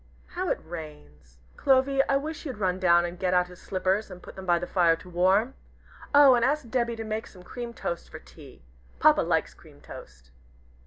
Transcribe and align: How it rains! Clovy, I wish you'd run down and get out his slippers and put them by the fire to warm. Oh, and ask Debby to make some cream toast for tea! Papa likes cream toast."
How 0.29 0.49
it 0.49 0.57
rains! 0.65 1.37
Clovy, 1.57 2.01
I 2.09 2.17
wish 2.17 2.43
you'd 2.43 2.57
run 2.57 2.79
down 2.79 3.05
and 3.05 3.19
get 3.19 3.35
out 3.35 3.49
his 3.49 3.61
slippers 3.61 4.09
and 4.09 4.19
put 4.23 4.35
them 4.35 4.47
by 4.47 4.57
the 4.57 4.65
fire 4.65 4.95
to 4.95 5.07
warm. 5.11 5.53
Oh, 6.11 6.33
and 6.33 6.43
ask 6.43 6.67
Debby 6.67 6.95
to 6.95 7.03
make 7.03 7.27
some 7.27 7.43
cream 7.43 7.71
toast 7.71 8.09
for 8.09 8.17
tea! 8.17 8.63
Papa 8.97 9.21
likes 9.21 9.53
cream 9.53 9.79
toast." 9.79 10.31